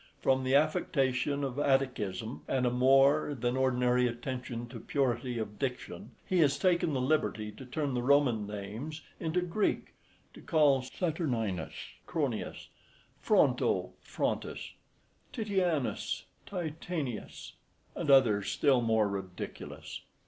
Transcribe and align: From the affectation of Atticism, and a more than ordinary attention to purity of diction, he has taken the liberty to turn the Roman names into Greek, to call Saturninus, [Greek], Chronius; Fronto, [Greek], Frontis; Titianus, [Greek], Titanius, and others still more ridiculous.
From 0.19 0.43
the 0.43 0.55
affectation 0.55 1.43
of 1.43 1.59
Atticism, 1.59 2.41
and 2.47 2.65
a 2.65 2.71
more 2.71 3.37
than 3.39 3.55
ordinary 3.55 4.07
attention 4.07 4.67
to 4.69 4.79
purity 4.79 5.37
of 5.37 5.59
diction, 5.59 6.09
he 6.25 6.39
has 6.39 6.57
taken 6.57 6.93
the 6.95 6.99
liberty 6.99 7.51
to 7.51 7.65
turn 7.67 7.93
the 7.93 8.01
Roman 8.01 8.47
names 8.47 9.03
into 9.19 9.41
Greek, 9.41 9.93
to 10.33 10.41
call 10.41 10.81
Saturninus, 10.81 11.67
[Greek], 11.67 12.07
Chronius; 12.07 12.69
Fronto, 13.21 13.81
[Greek], 13.81 13.95
Frontis; 14.01 14.71
Titianus, 15.31 16.23
[Greek], 16.49 16.79
Titanius, 16.79 17.53
and 17.93 18.09
others 18.09 18.47
still 18.49 18.81
more 18.81 19.07
ridiculous. 19.07 20.01